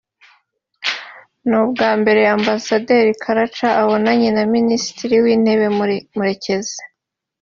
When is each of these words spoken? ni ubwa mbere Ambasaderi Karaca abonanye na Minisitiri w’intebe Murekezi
ni 1.47 1.55
ubwa 1.61 1.89
mbere 1.99 2.21
Ambasaderi 2.37 3.11
Karaca 3.23 3.69
abonanye 3.81 4.29
na 4.37 4.43
Minisitiri 4.55 5.15
w’intebe 5.23 5.67
Murekezi 6.15 6.77